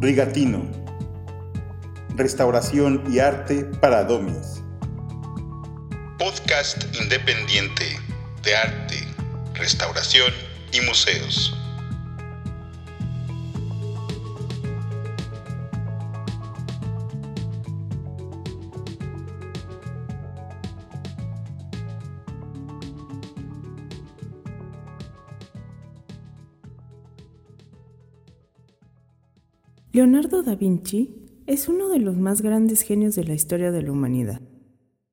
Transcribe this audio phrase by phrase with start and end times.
[0.00, 0.66] Rigatino.
[2.16, 4.62] Restauración y arte para domis.
[6.18, 7.84] Podcast independiente
[8.42, 8.96] de arte,
[9.56, 10.32] restauración
[10.72, 11.54] y museos.
[30.00, 31.10] Leonardo da Vinci
[31.46, 34.40] es uno de los más grandes genios de la historia de la humanidad.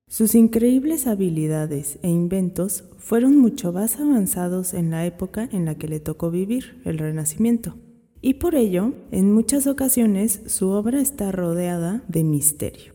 [0.07, 5.89] Sus increíbles habilidades e inventos fueron mucho más avanzados en la época en la que
[5.89, 7.75] le tocó vivir, el Renacimiento,
[8.21, 12.93] y por ello, en muchas ocasiones, su obra está rodeada de misterio.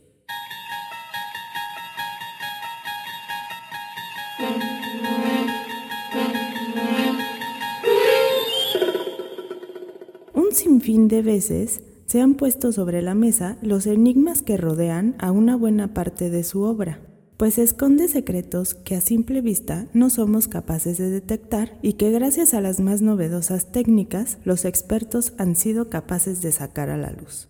[10.34, 15.30] Un sinfín de veces se han puesto sobre la mesa los enigmas que rodean a
[15.30, 17.00] una buena parte de su obra,
[17.38, 22.52] pues esconde secretos que a simple vista no somos capaces de detectar y que gracias
[22.52, 27.48] a las más novedosas técnicas los expertos han sido capaces de sacar a la luz.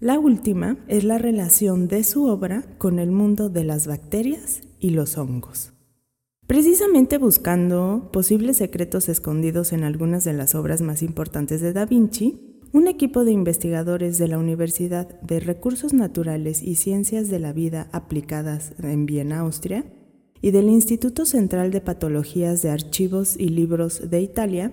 [0.00, 4.90] La última es la relación de su obra con el mundo de las bacterias y
[4.90, 5.74] los hongos.
[6.48, 12.51] Precisamente buscando posibles secretos escondidos en algunas de las obras más importantes de Da Vinci,
[12.72, 17.88] un equipo de investigadores de la Universidad de Recursos Naturales y Ciencias de la Vida
[17.92, 19.84] Aplicadas en Viena, Austria,
[20.40, 24.72] y del Instituto Central de Patologías de Archivos y Libros de Italia,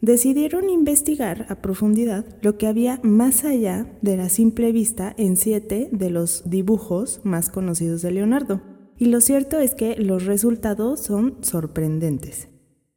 [0.00, 5.90] decidieron investigar a profundidad lo que había más allá de la simple vista en siete
[5.92, 8.62] de los dibujos más conocidos de Leonardo.
[8.96, 12.48] Y lo cierto es que los resultados son sorprendentes.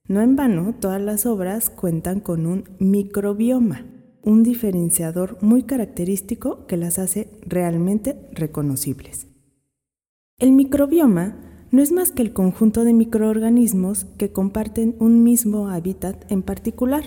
[0.07, 3.96] No en vano, todas las obras cuentan con un microbioma
[4.27, 9.27] un diferenciador muy característico que las hace realmente reconocibles.
[10.37, 11.37] El microbioma
[11.71, 17.05] no es más que el conjunto de microorganismos que comparten un mismo hábitat en particular.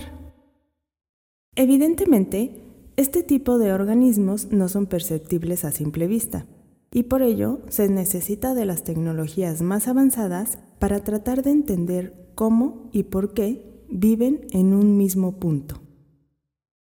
[1.56, 2.62] Evidentemente,
[2.97, 6.47] este tipo de organismos no son perceptibles a simple vista,
[6.91, 12.89] y por ello se necesita de las tecnologías más avanzadas para tratar de entender cómo
[12.93, 15.83] y por qué viven en un mismo punto.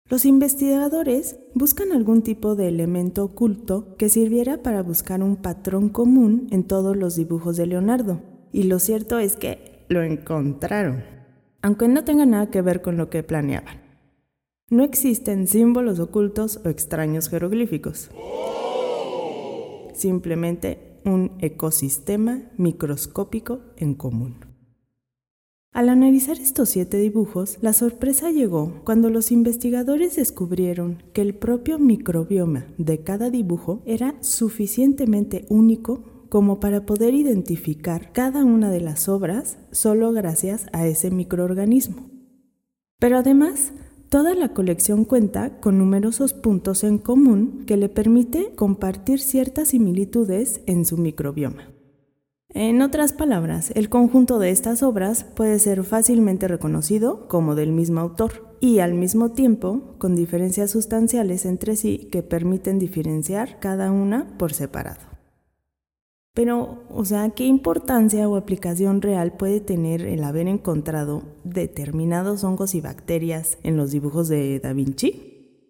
[0.10, 6.48] Los investigadores buscan algún tipo de elemento oculto que sirviera para buscar un patrón común
[6.52, 8.22] en todos los dibujos de Leonardo,
[8.52, 11.04] y lo cierto es que lo encontraron,
[11.62, 13.82] aunque no tenga nada que ver con lo que planeaban.
[14.70, 18.12] No existen símbolos ocultos o extraños jeroglíficos.
[19.94, 24.53] Simplemente un ecosistema microscópico en común.
[25.74, 31.80] Al analizar estos siete dibujos, la sorpresa llegó cuando los investigadores descubrieron que el propio
[31.80, 39.10] microbioma de cada dibujo era suficientemente único como para poder identificar cada una de las
[39.10, 42.08] obras solo gracias a ese microorganismo.
[43.00, 43.74] Pero además,
[44.10, 50.62] toda la colección cuenta con numerosos puntos en común que le permite compartir ciertas similitudes
[50.68, 51.74] en su microbioma.
[52.56, 58.00] En otras palabras, el conjunto de estas obras puede ser fácilmente reconocido como del mismo
[58.00, 64.38] autor y al mismo tiempo con diferencias sustanciales entre sí que permiten diferenciar cada una
[64.38, 65.02] por separado.
[66.36, 72.76] Pero, o sea, ¿qué importancia o aplicación real puede tener el haber encontrado determinados hongos
[72.76, 75.70] y bacterias en los dibujos de Da Vinci?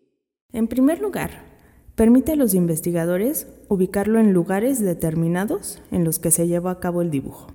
[0.51, 1.53] En primer lugar,
[1.95, 7.01] Permite a los investigadores ubicarlo en lugares determinados en los que se lleva a cabo
[7.01, 7.47] el dibujo,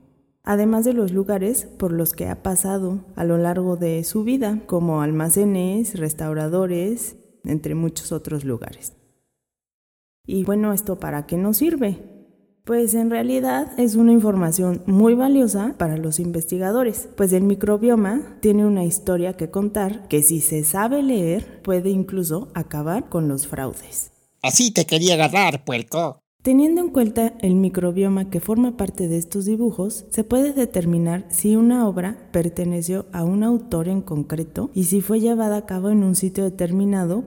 [0.43, 4.61] además de los lugares por los que ha pasado a lo largo de su vida,
[4.67, 8.93] como almacenes, restauradores, entre muchos otros lugares.
[10.27, 11.99] Y bueno, ¿esto para qué nos sirve?
[12.65, 18.67] Pues en realidad es una información muy valiosa para los investigadores, pues el microbioma tiene
[18.67, 24.18] una historia que contar que si se sabe leer puede incluso acabar con los fraudes.
[24.43, 26.21] Así te quería agarrar, puerco.
[26.43, 31.57] Teniendo en cuenta el microbioma que forma parte de estos dibujos, se puede determinar si
[31.57, 36.05] una obra perteneció a un autor en concreto y si fue llevada a cabo en
[36.05, 37.25] un sitio determinado,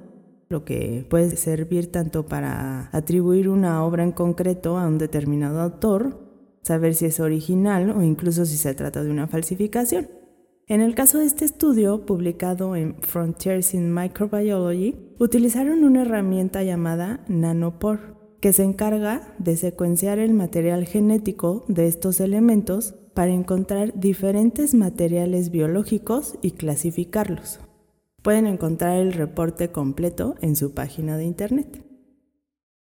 [0.47, 6.19] lo que puede servir tanto para atribuir una obra en concreto a un determinado autor,
[6.63, 10.20] saber si es original o incluso si se trata de una falsificación.
[10.67, 17.23] En el caso de este estudio, publicado en Frontiers in Microbiology, utilizaron una herramienta llamada
[17.27, 24.73] Nanopore, que se encarga de secuenciar el material genético de estos elementos para encontrar diferentes
[24.73, 27.59] materiales biológicos y clasificarlos.
[28.21, 31.90] Pueden encontrar el reporte completo en su página de internet.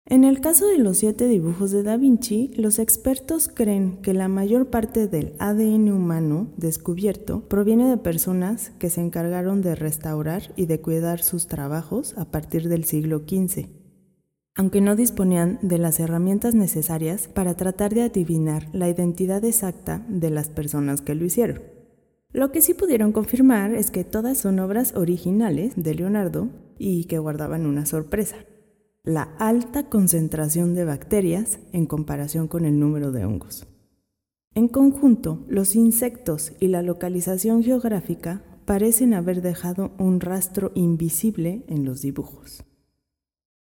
[0.07, 4.27] En el caso de los siete dibujos de Da Vinci, los expertos creen que la
[4.27, 10.67] mayor parte del ADN humano descubierto proviene de personas que se encargaron de restaurar y
[10.67, 13.65] de cuidar sus trabajos a partir del siglo XV,
[14.53, 20.29] aunque no disponían de las herramientas necesarias para tratar de adivinar la identidad exacta de
[20.29, 21.63] las personas que lo hicieron.
[22.31, 27.17] Lo que sí pudieron confirmar es que todas son obras originales de Leonardo y que
[27.17, 28.35] guardaban una sorpresa
[29.05, 33.67] la alta concentración de bacterias en comparación con el número de hongos.
[34.55, 41.85] En conjunto, los insectos y la localización geográfica parecen haber dejado un rastro invisible en
[41.85, 42.63] los dibujos.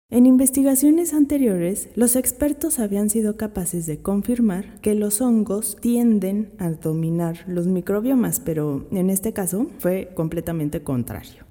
[0.10, 6.70] En investigaciones anteriores, los expertos habían sido capaces de confirmar que los hongos tienden a
[6.72, 11.47] dominar los microbiomas, pero en este caso fue completamente contrario.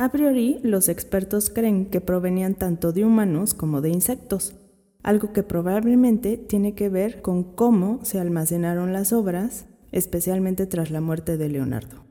[0.00, 4.54] A priori, los expertos creen que provenían tanto de humanos como de insectos,
[5.02, 11.02] algo que probablemente tiene que ver con cómo se almacenaron las obras, especialmente tras la
[11.02, 12.02] muerte de Leonardo.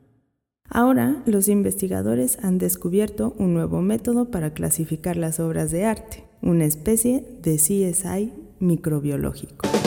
[0.69, 6.65] Ahora, los investigadores han descubierto un nuevo método para clasificar las obras de arte, una
[6.65, 9.78] especie de CSI microbiológico.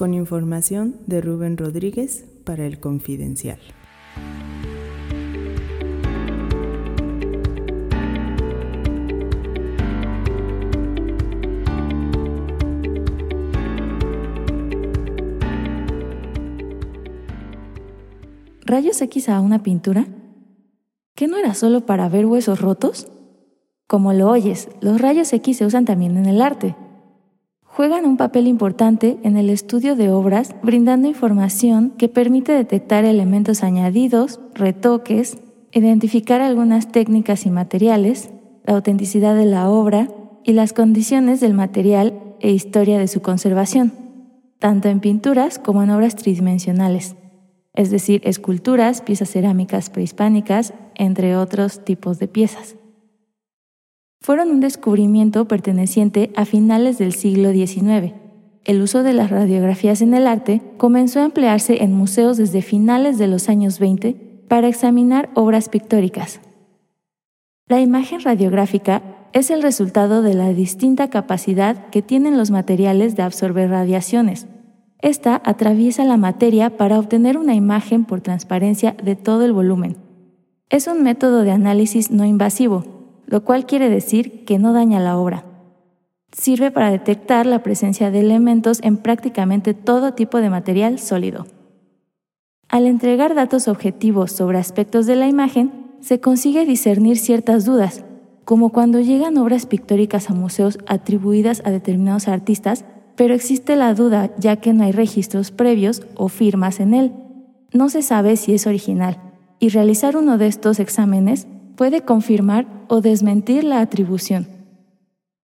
[0.00, 3.58] Con información de Rubén Rodríguez para el Confidencial.
[18.64, 20.06] ¿Rayos X a una pintura?
[21.14, 23.06] ¿Qué no era solo para ver huesos rotos?
[23.86, 26.74] Como lo oyes, los rayos X se usan también en el arte
[27.80, 33.64] juegan un papel importante en el estudio de obras, brindando información que permite detectar elementos
[33.64, 35.38] añadidos, retoques,
[35.72, 38.32] identificar algunas técnicas y materiales,
[38.66, 40.08] la autenticidad de la obra
[40.44, 43.94] y las condiciones del material e historia de su conservación,
[44.58, 47.16] tanto en pinturas como en obras tridimensionales,
[47.72, 52.76] es decir, esculturas, piezas cerámicas prehispánicas, entre otros tipos de piezas
[54.20, 58.14] fueron un descubrimiento perteneciente a finales del siglo XIX.
[58.64, 63.16] El uso de las radiografías en el arte comenzó a emplearse en museos desde finales
[63.16, 66.40] de los años 20 para examinar obras pictóricas.
[67.66, 69.02] La imagen radiográfica
[69.32, 74.46] es el resultado de la distinta capacidad que tienen los materiales de absorber radiaciones.
[74.98, 79.96] Esta atraviesa la materia para obtener una imagen por transparencia de todo el volumen.
[80.68, 82.99] Es un método de análisis no invasivo,
[83.30, 85.44] lo cual quiere decir que no daña la obra.
[86.32, 91.46] Sirve para detectar la presencia de elementos en prácticamente todo tipo de material sólido.
[92.68, 98.04] Al entregar datos objetivos sobre aspectos de la imagen, se consigue discernir ciertas dudas,
[98.44, 102.84] como cuando llegan obras pictóricas a museos atribuidas a determinados artistas,
[103.14, 107.12] pero existe la duda ya que no hay registros previos o firmas en él.
[107.72, 109.20] No se sabe si es original,
[109.60, 114.48] y realizar uno de estos exámenes puede confirmar o desmentir la atribución.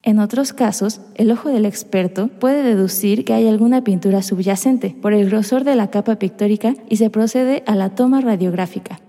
[0.02, 5.14] En otros casos, el ojo del experto puede deducir que hay alguna pintura subyacente por
[5.14, 9.02] el grosor de la capa pictórica y se procede a la toma radiográfica.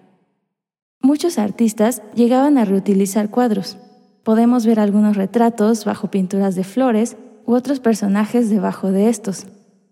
[1.00, 3.78] Muchos artistas llegaban a reutilizar cuadros.
[4.24, 7.16] Podemos ver algunos retratos bajo pinturas de flores
[7.46, 9.46] u otros personajes debajo de estos.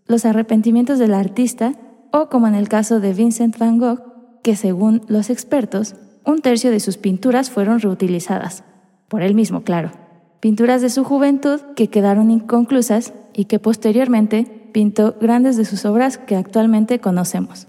[0.05, 1.73] Los arrepentimientos del artista,
[2.12, 4.02] o como en el caso de Vincent van Gogh,
[4.43, 5.95] que según los expertos
[6.26, 8.64] un tercio de sus pinturas fueron reutilizadas,
[9.09, 9.92] por él mismo, claro.
[10.40, 16.18] Pinturas de su juventud que quedaron inconclusas y que posteriormente pintó grandes de sus obras
[16.18, 17.68] que actualmente conocemos.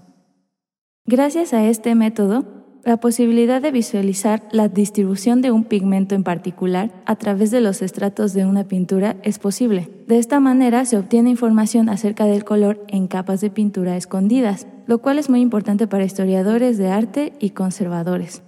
[1.06, 2.44] Gracias a este método,
[2.84, 7.82] la posibilidad de visualizar la distribución de un pigmento en particular a través de los
[7.82, 9.88] estratos de una pintura es posible.
[10.06, 14.98] De esta manera se obtiene información acerca del color en capas de pintura escondidas, lo
[14.98, 18.42] cual es muy importante para historiadores de arte y conservadores.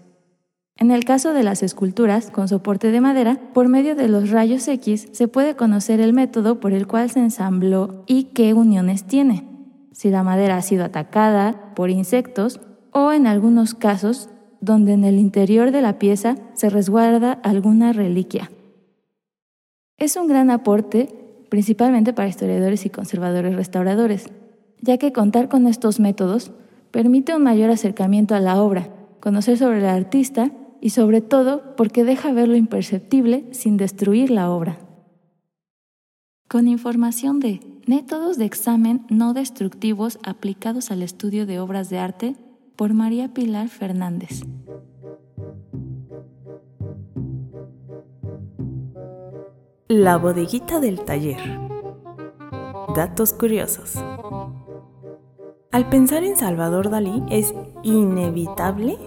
[0.81, 4.67] En el caso de las esculturas con soporte de madera, por medio de los rayos
[4.67, 9.47] X se puede conocer el método por el cual se ensambló y qué uniones tiene,
[9.93, 12.61] si la madera ha sido atacada por insectos
[12.91, 18.51] o en algunos casos donde en el interior de la pieza se resguarda alguna reliquia.
[19.99, 21.15] Es un gran aporte
[21.51, 24.31] principalmente para historiadores y conservadores restauradores,
[24.81, 26.53] ya que contar con estos métodos
[26.91, 28.89] Permite un mayor acercamiento a la obra,
[29.21, 34.51] conocer sobre el artista y sobre todo porque deja ver lo imperceptible sin destruir la
[34.51, 34.79] obra.
[36.49, 37.61] Con información de
[37.91, 42.37] Métodos de examen no destructivos aplicados al estudio de obras de arte
[42.77, 44.43] por María Pilar Fernández.
[49.89, 51.41] La bodeguita del taller.
[52.95, 53.95] Datos curiosos.
[55.73, 58.99] Al pensar en Salvador Dalí es inevitable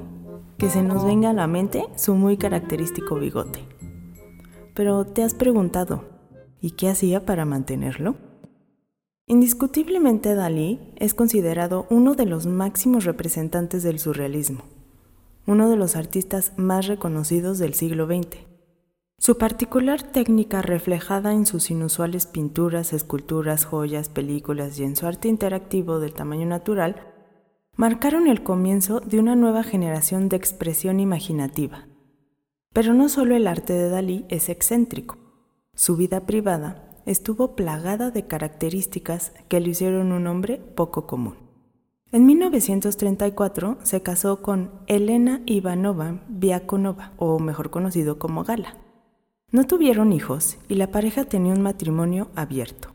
[0.58, 3.60] que se nos venga a la mente su muy característico bigote.
[4.74, 6.06] Pero ¿te has preguntado,
[6.62, 8.16] ¿y qué hacía para mantenerlo?
[9.26, 14.64] Indiscutiblemente Dalí es considerado uno de los máximos representantes del surrealismo,
[15.46, 18.40] uno de los artistas más reconocidos del siglo XX.
[19.18, 25.30] Su particular técnica reflejada en sus inusuales pinturas, esculturas, joyas, películas y en su arte
[25.30, 27.13] interactivo del tamaño natural
[27.76, 31.88] marcaron el comienzo de una nueva generación de expresión imaginativa.
[32.72, 35.18] Pero no solo el arte de Dalí es excéntrico,
[35.76, 41.36] su vida privada estuvo plagada de características que le hicieron un hombre poco común.
[42.12, 48.78] En 1934 se casó con Elena Ivanova Viakonova, o mejor conocido como Gala.
[49.52, 52.93] No tuvieron hijos y la pareja tenía un matrimonio abierto.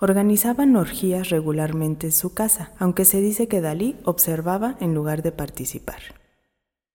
[0.00, 5.32] Organizaban orgías regularmente en su casa, aunque se dice que Dalí observaba en lugar de
[5.32, 6.00] participar.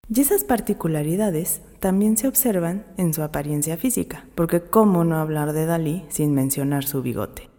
[0.07, 5.65] Y esas particularidades también se observan en su apariencia física, porque cómo no hablar de
[5.65, 7.50] Dalí sin mencionar su bigote.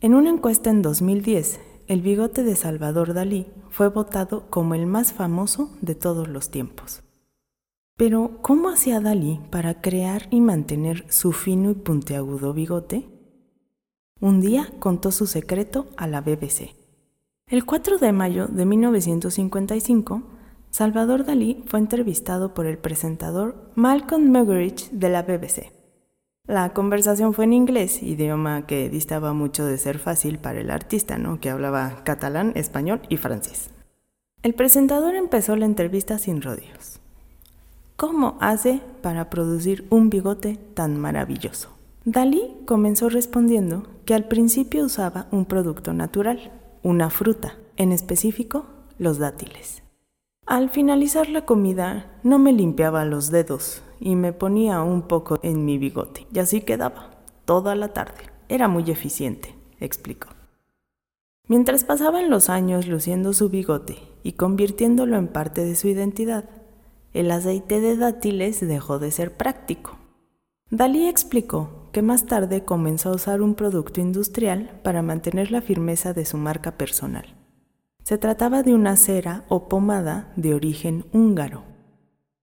[0.00, 5.12] En una encuesta en 2010, el bigote de Salvador Dalí fue votado como el más
[5.12, 7.02] famoso de todos los tiempos.
[7.96, 13.13] Pero, ¿cómo hacía Dalí para crear y mantener su fino y puntiagudo bigote?
[14.24, 16.74] Un día contó su secreto a la BBC.
[17.46, 20.22] El 4 de mayo de 1955,
[20.70, 25.72] Salvador Dalí fue entrevistado por el presentador Malcolm Muggeridge de la BBC.
[26.46, 31.18] La conversación fue en inglés, idioma que distaba mucho de ser fácil para el artista,
[31.38, 33.68] que hablaba catalán, español y francés.
[34.42, 36.98] El presentador empezó la entrevista sin rodeos.
[37.96, 41.73] ¿Cómo hace para producir un bigote tan maravilloso?
[42.06, 48.66] Dalí comenzó respondiendo que al principio usaba un producto natural, una fruta, en específico
[48.98, 49.82] los dátiles.
[50.44, 55.64] Al finalizar la comida no me limpiaba los dedos y me ponía un poco en
[55.64, 57.10] mi bigote y así quedaba
[57.46, 58.24] toda la tarde.
[58.50, 60.28] Era muy eficiente, explicó.
[61.48, 66.44] Mientras pasaban los años luciendo su bigote y convirtiéndolo en parte de su identidad,
[67.14, 69.96] el aceite de dátiles dejó de ser práctico.
[70.68, 76.12] Dalí explicó que más tarde comenzó a usar un producto industrial para mantener la firmeza
[76.12, 77.36] de su marca personal.
[78.02, 81.62] Se trataba de una cera o pomada de origen húngaro.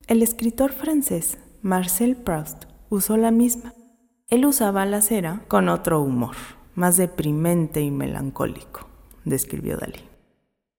[0.08, 3.74] El escritor francés Marcel Proust usó la misma.
[4.30, 6.38] Él usaba la cera con otro humor,
[6.74, 8.88] más deprimente y melancólico,
[9.26, 10.00] describió Dalí.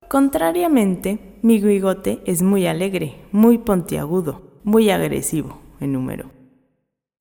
[0.08, 6.41] Contrariamente, mi bigote es muy alegre, muy pontiagudo, muy agresivo, número.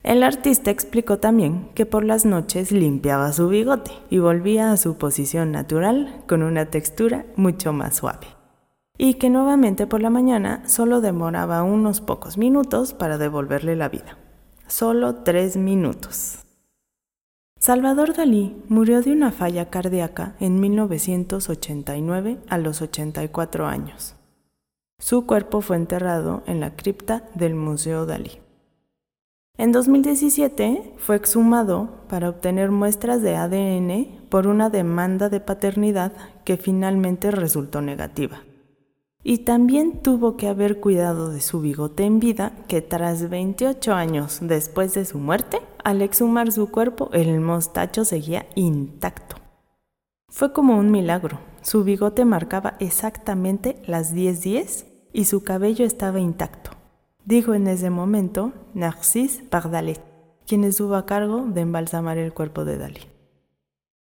[0.04, 4.98] El artista explicó también que por las noches limpiaba su bigote y volvía a su
[4.98, 8.28] posición natural con una textura mucho más suave.
[8.98, 14.18] Y que nuevamente por la mañana solo demoraba unos pocos minutos para devolverle la vida.
[14.68, 16.40] Solo tres minutos.
[17.60, 24.16] Salvador Dalí murió de una falla cardíaca en 1989 a los 84 años.
[24.98, 28.40] Su cuerpo fue enterrado en la cripta del Museo Dalí.
[29.62, 36.14] En 2017 fue exhumado para obtener muestras de ADN por una demanda de paternidad
[36.46, 38.42] que finalmente resultó negativa.
[39.24, 44.40] Y también tuvo que haber cuidado de su bigote en vida, que tras 28 años
[44.42, 49.36] después de su muerte, al exhumar su cuerpo, el mostacho seguía intacto.
[50.28, 51.38] Fue como un milagro.
[51.62, 56.81] Su bigote marcaba exactamente las 10:10 y su cabello estaba intacto.
[57.26, 60.02] Dijo en ese momento Narcisse Pardalet,
[60.48, 63.02] quien estuvo a cargo de embalsamar el cuerpo de Dalí.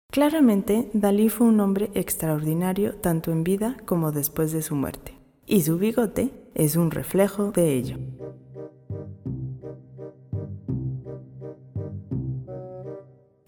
[0.09, 5.63] Claramente, Dalí fue un hombre extraordinario tanto en vida como después de su muerte, y
[5.63, 7.97] su bigote es un reflejo de ello.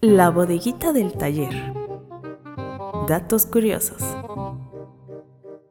[0.00, 1.72] La bodeguita del taller.
[3.08, 4.02] Datos curiosos.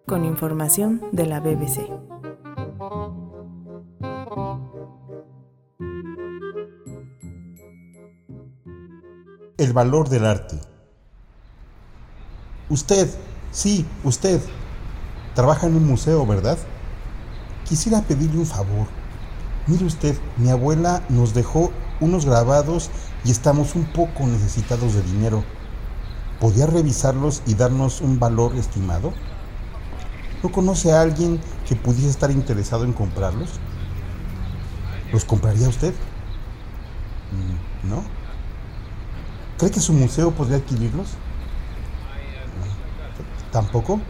[0.07, 2.04] Con información de la BBC.
[9.75, 10.59] Valor del arte.
[12.69, 13.07] Usted,
[13.51, 14.41] sí, usted,
[15.35, 16.57] Trabaja en un museo, ¿verdad?
[17.67, 18.87] Quisiera pedirle un favor.
[19.67, 22.89] Mire usted, mi abuela nos dejó unos grabados
[23.25, 25.43] y estamos un poco necesitados de dinero.
[26.39, 29.11] ¿Podría revisarlos y darnos un valor estimado?
[30.41, 33.59] ¿No conoce a alguien que pudiese estar interesado en comprarlos?
[35.11, 35.93] ¿Los compraría usted?
[37.83, 38.03] Mm, ¿No?
[39.57, 41.07] ¿Cree que su museo podría adquirirlos?
[43.51, 44.01] ¿Tampoco?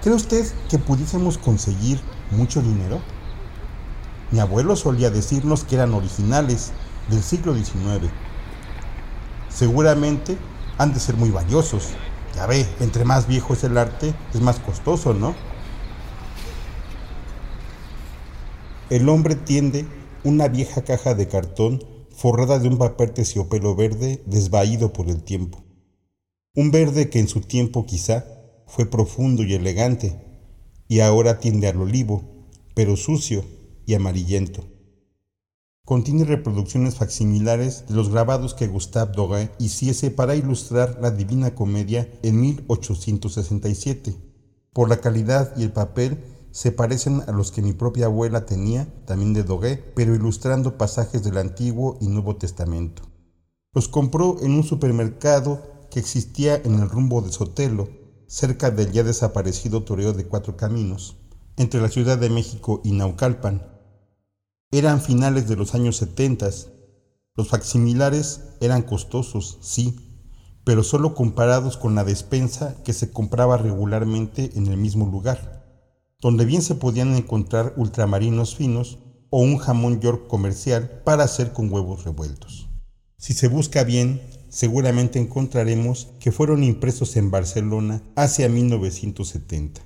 [0.00, 2.00] ¿Cree usted que pudiésemos conseguir
[2.30, 3.00] mucho dinero?
[4.30, 6.70] Mi abuelo solía decirnos que eran originales
[7.08, 8.10] del siglo XIX.
[9.48, 10.38] Seguramente
[10.78, 11.88] han de ser muy valiosos.
[12.36, 15.34] Ya ve, entre más viejo es el arte, es más costoso, ¿no?
[18.88, 19.86] El hombre tiende
[20.22, 21.89] una vieja caja de cartón
[22.20, 25.64] forrada de un papel terciopelo verde desvaído por el tiempo.
[26.54, 28.26] Un verde que en su tiempo quizá
[28.66, 30.20] fue profundo y elegante,
[30.86, 32.22] y ahora tiende al olivo,
[32.74, 33.42] pero sucio
[33.86, 34.66] y amarillento.
[35.86, 42.06] Contiene reproducciones facsimilares de los grabados que Gustave Doré hiciese para ilustrar la Divina Comedia
[42.22, 44.14] en 1867.
[44.74, 46.18] Por la calidad y el papel
[46.52, 51.22] se parecen a los que mi propia abuela tenía, también de Dogué, pero ilustrando pasajes
[51.22, 53.02] del Antiguo y Nuevo Testamento.
[53.72, 57.88] Los compró en un supermercado que existía en el rumbo de Sotelo,
[58.26, 61.16] cerca del ya desaparecido Toreo de Cuatro Caminos,
[61.56, 63.66] entre la Ciudad de México y Naucalpan.
[64.72, 66.68] Eran finales de los años setentas.
[67.36, 70.22] Los facsimilares eran costosos, sí,
[70.64, 75.59] pero solo comparados con la despensa que se compraba regularmente en el mismo lugar
[76.20, 78.98] donde bien se podían encontrar ultramarinos finos
[79.30, 82.68] o un jamón york comercial para hacer con huevos revueltos.
[83.16, 89.82] Si se busca bien, seguramente encontraremos que fueron impresos en Barcelona hacia 1970.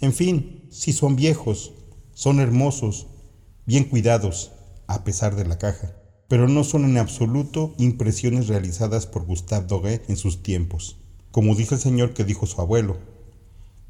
[0.00, 1.72] En fin, si son viejos,
[2.14, 3.08] son hermosos,
[3.66, 4.52] bien cuidados,
[4.86, 5.94] a pesar de la caja,
[6.28, 10.98] pero no son en absoluto impresiones realizadas por Gustave Doguet en sus tiempos,
[11.30, 12.96] como dice el señor que dijo su abuelo.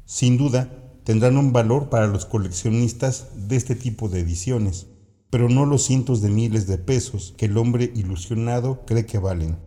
[0.05, 4.85] Sin duda, tendrán un valor para los coleccionistas de este tipo de ediciones,
[5.31, 9.57] pero no los cientos de miles de pesos que el hombre ilusionado cree que valen.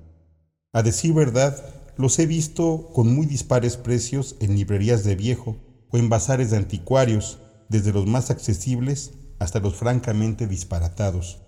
[0.73, 1.57] A decir verdad,
[1.97, 5.57] los he visto con muy dispares precios en librerías de viejo
[5.91, 11.43] o en bazares de anticuarios, desde los más accesibles hasta los francamente disparatados.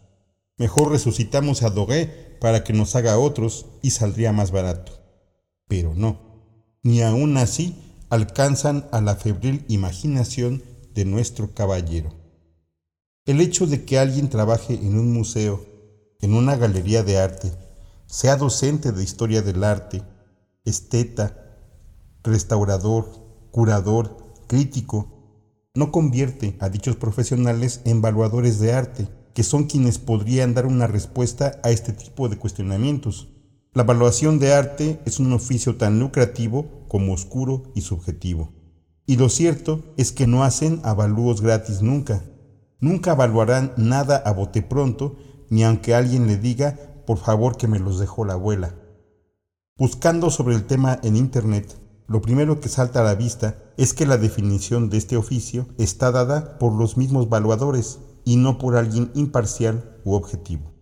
[0.58, 4.90] Mejor resucitamos a Dogué para que nos haga otros y saldría más barato.
[5.68, 6.18] Pero no,
[6.82, 7.76] ni aún así
[8.14, 10.62] alcanzan a la febril imaginación
[10.94, 12.14] de nuestro caballero.
[13.26, 15.66] El hecho de que alguien trabaje en un museo,
[16.20, 17.50] en una galería de arte,
[18.06, 20.04] sea docente de historia del arte,
[20.64, 21.58] esteta,
[22.22, 23.10] restaurador,
[23.50, 30.54] curador, crítico, no convierte a dichos profesionales en evaluadores de arte, que son quienes podrían
[30.54, 33.33] dar una respuesta a este tipo de cuestionamientos.
[33.74, 38.52] La evaluación de arte es un oficio tan lucrativo como oscuro y subjetivo.
[39.04, 42.22] Y lo cierto es que no hacen avalúos gratis nunca.
[42.78, 45.16] Nunca evaluarán nada a bote pronto,
[45.50, 48.76] ni aunque alguien le diga, por favor que me los dejó la abuela.
[49.76, 54.06] Buscando sobre el tema en Internet, lo primero que salta a la vista es que
[54.06, 59.10] la definición de este oficio está dada por los mismos evaluadores y no por alguien
[59.16, 60.73] imparcial u objetivo.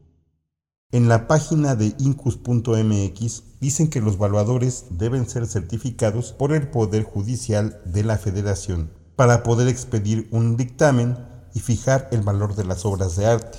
[0.93, 7.05] En la página de incus.mx dicen que los valuadores deben ser certificados por el Poder
[7.05, 11.17] Judicial de la Federación para poder expedir un dictamen
[11.55, 13.59] y fijar el valor de las obras de arte.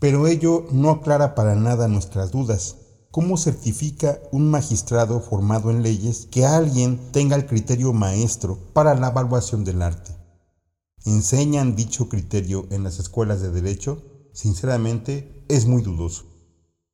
[0.00, 2.76] Pero ello no aclara para nada nuestras dudas.
[3.10, 9.08] ¿Cómo certifica un magistrado formado en leyes que alguien tenga el criterio maestro para la
[9.08, 10.16] evaluación del arte?
[11.04, 14.02] ¿Enseñan dicho criterio en las escuelas de derecho?
[14.32, 16.27] Sinceramente, es muy dudoso.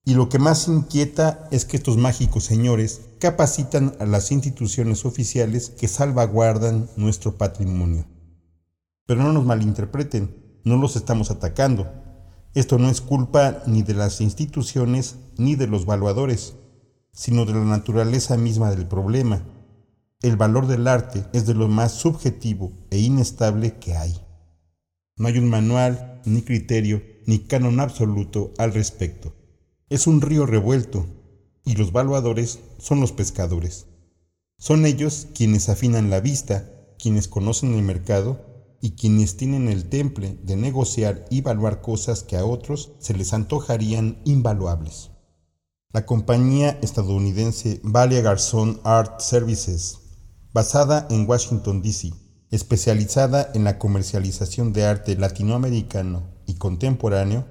[0.07, 5.71] Y lo que más inquieta es que estos mágicos señores capacitan a las instituciones oficiales
[5.71, 8.05] que salvaguardan nuestro patrimonio.
[9.07, 11.90] Pero no nos malinterpreten, no los estamos atacando.
[12.53, 16.55] Esto no es culpa ni de las instituciones ni de los valuadores,
[17.12, 19.43] sino de la naturaleza misma del problema.
[20.21, 24.21] El valor del arte es de lo más subjetivo e inestable que hay.
[25.17, 29.43] No hay un manual, ni criterio, ni canon absoluto al respecto.
[29.90, 31.07] Es un río revuelto
[31.64, 33.87] y los valuadores son los pescadores.
[34.59, 40.38] Son ellos quienes afinan la vista, quienes conocen el mercado y quienes tienen el temple
[40.42, 45.11] de negociar y valuar cosas que a otros se les antojarían invaluables.
[45.92, 49.99] La compañía estadounidense Valia Garzón Art Services,
[50.53, 52.12] basada en Washington, D.C.,
[52.51, 57.47] especializada en la comercialización de arte latinoamericano y contemporáneo,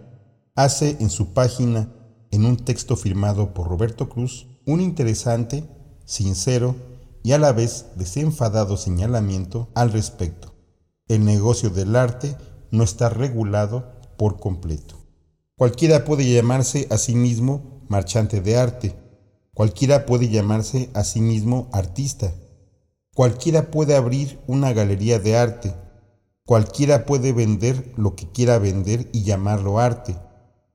[0.55, 1.93] hace en su página,
[2.33, 5.69] en un texto firmado por Roberto Cruz, un interesante,
[6.03, 6.75] sincero
[7.21, 10.51] y a la vez desenfadado señalamiento al respecto.
[11.07, 12.35] El negocio del arte
[12.71, 14.95] no está regulado por completo.
[15.55, 18.95] Cualquiera puede llamarse a sí mismo marchante de arte,
[19.53, 22.33] cualquiera puede llamarse a sí mismo artista,
[23.13, 25.75] cualquiera puede abrir una galería de arte,
[26.47, 30.17] cualquiera puede vender lo que quiera vender y llamarlo arte,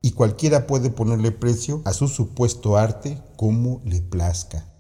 [0.01, 4.73] y cualquiera puede ponerle precio a su supuesto arte como le plazca,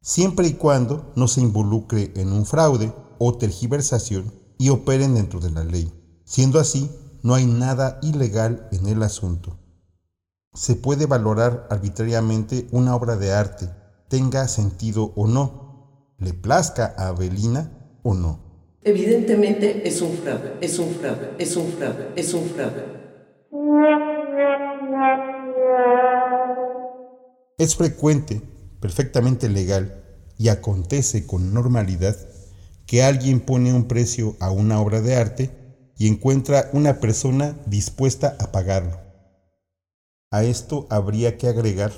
[0.00, 5.50] siempre y cuando no se involucre en un fraude o tergiversación y operen dentro de
[5.50, 5.92] la ley.
[6.24, 6.90] Siendo así,
[7.22, 9.58] no hay nada ilegal en el asunto.
[10.52, 13.70] Se puede valorar arbitrariamente una obra de arte,
[14.08, 18.44] tenga sentido o no, le plazca a Avelina o no.
[18.82, 24.13] Evidentemente es un fraude, es un fraude, es un fraude, es un fraude.
[27.74, 28.40] Frecuente,
[28.80, 30.04] perfectamente legal
[30.38, 32.16] y acontece con normalidad
[32.86, 35.50] que alguien pone un precio a una obra de arte
[35.96, 39.00] y encuentra una persona dispuesta a pagarlo.
[40.30, 41.92] A esto habría que agregar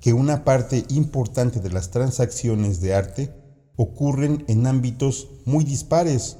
[0.00, 3.34] que una parte importante de las transacciones de arte
[3.76, 6.38] ocurren en ámbitos muy dispares.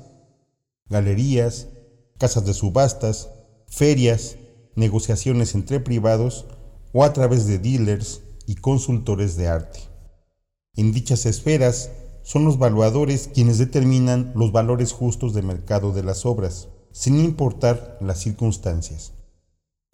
[0.89, 1.69] Galerías,
[2.19, 3.31] casas de subastas,
[3.69, 4.37] ferias,
[4.75, 6.47] negociaciones entre privados
[6.93, 9.81] o a través de dealers y consultores de arte.
[10.75, 11.91] En dichas esferas
[12.23, 17.99] son los valuadores quienes determinan los valores justos de mercado de las obras sin importar
[18.01, 19.15] las circunstancias.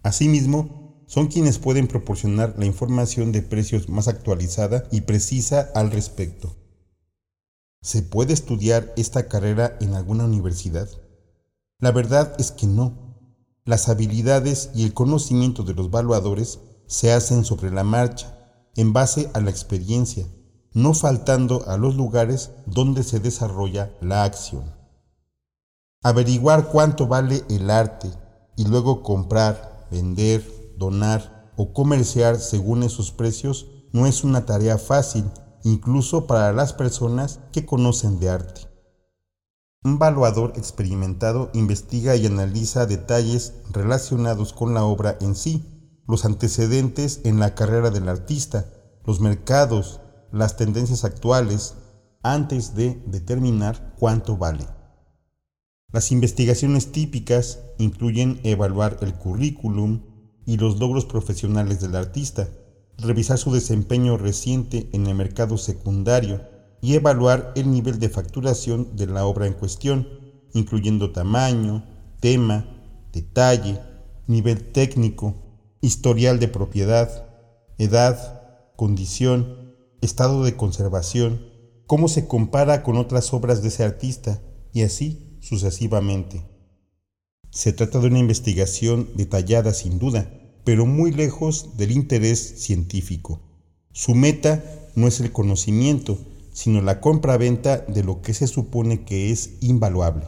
[0.03, 6.55] Asimismo, son quienes pueden proporcionar la información de precios más actualizada y precisa al respecto.
[7.81, 10.87] ¿Se puede estudiar esta carrera en alguna universidad?
[11.79, 13.08] La verdad es que no.
[13.69, 18.35] Las habilidades y el conocimiento de los valuadores se hacen sobre la marcha,
[18.75, 20.25] en base a la experiencia,
[20.73, 24.73] no faltando a los lugares donde se desarrolla la acción.
[26.01, 28.09] Averiguar cuánto vale el arte
[28.57, 30.43] y luego comprar, vender,
[30.75, 35.25] donar o comerciar según esos precios no es una tarea fácil,
[35.63, 38.68] incluso para las personas que conocen de arte.
[39.81, 45.63] Un valuador experimentado investiga y analiza detalles relacionados con la obra en sí,
[46.05, 48.65] los antecedentes en la carrera del artista,
[49.05, 50.01] los mercados,
[50.33, 51.75] las tendencias actuales,
[52.23, 54.67] antes de determinar cuánto vale.
[55.93, 60.01] Las investigaciones típicas incluyen evaluar el currículum
[60.45, 62.49] y los logros profesionales del artista,
[62.97, 69.07] revisar su desempeño reciente en el mercado secundario y evaluar el nivel de facturación de
[69.07, 70.07] la obra en cuestión,
[70.53, 71.85] incluyendo tamaño,
[72.19, 72.65] tema,
[73.11, 73.79] detalle,
[74.27, 75.35] nivel técnico,
[75.81, 77.27] historial de propiedad,
[77.77, 81.45] edad, condición, estado de conservación,
[81.87, 84.41] cómo se compara con otras obras de ese artista
[84.73, 86.45] y así sucesivamente.
[87.51, 90.31] Se trata de una investigación detallada sin duda,
[90.63, 93.41] pero muy lejos del interés científico.
[93.91, 94.63] Su meta
[94.95, 96.19] no es el conocimiento,
[96.59, 100.25] sino la compra-venta de lo que se supone que es invaluable.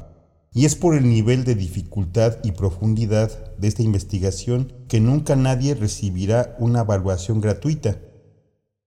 [0.54, 5.76] Y es por el nivel de dificultad y profundidad de esta investigación que nunca nadie
[5.76, 8.00] recibirá una evaluación gratuita.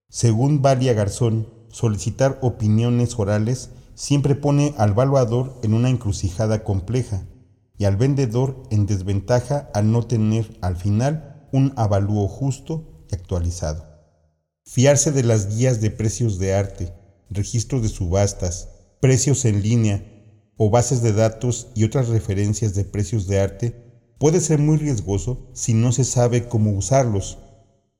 [0.09, 7.27] Según Valia Garzón, solicitar opiniones orales siempre pone al valuador en una encrucijada compleja
[7.77, 13.85] y al vendedor en desventaja al no tener al final un avalúo justo y actualizado.
[14.65, 17.04] Fiarse de las guías de precios de arte,
[17.35, 18.69] registros de subastas,
[19.01, 20.03] precios en línea
[20.57, 23.85] o bases de datos y otras referencias de precios de arte
[24.19, 27.39] puede ser muy riesgoso si no se sabe cómo usarlos.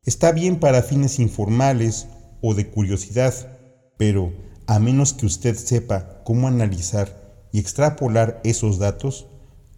[0.05, 2.07] Está bien para fines informales
[2.41, 3.59] o de curiosidad,
[3.99, 4.33] pero
[4.67, 9.27] a menos que usted sepa cómo analizar y extrapolar esos datos,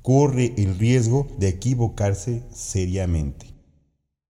[0.02, 3.54] corre el riesgo de equivocarse seriamente.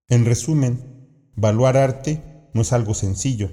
[0.09, 2.23] En resumen, evaluar arte
[2.55, 3.51] no es algo sencillo,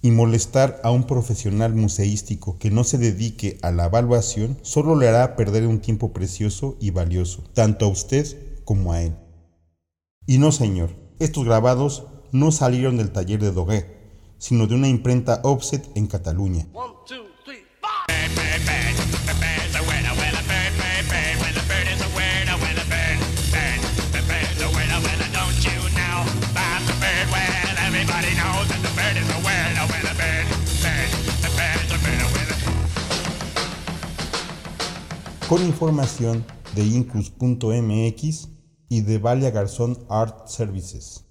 [0.00, 5.08] y molestar a un profesional museístico que no se dedique a la evaluación solo le
[5.08, 9.16] hará perder un tiempo precioso y valioso, tanto a usted como a él.
[10.26, 13.86] Y no, señor, estos grabados no salieron del taller de Doguet,
[14.38, 16.66] sino de una imprenta offset en Cataluña.
[35.48, 36.44] Con información
[36.76, 38.48] de incus.mx
[38.90, 41.24] y de Valia Garzón Art Services.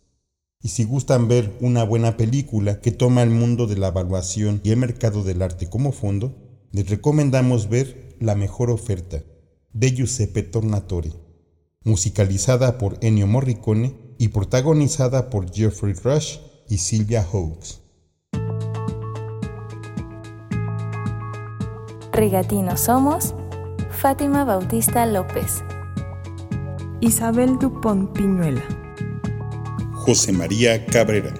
[0.60, 4.72] Y si gustan ver una buena película que toma el mundo de la evaluación y
[4.72, 6.36] el mercado del arte como fondo,
[6.72, 9.24] les recomendamos ver La mejor oferta
[9.72, 11.14] de Giuseppe Tornatore,
[11.84, 17.82] musicalizada por Ennio Morricone y protagonizada por Jeffrey Rush y Sylvia Hawkes.
[22.12, 23.36] Rigatinos somos
[24.02, 25.64] Fátima Bautista López,
[27.02, 28.62] Isabel Dupont Piñuela,
[30.06, 31.34] José María Cabrera.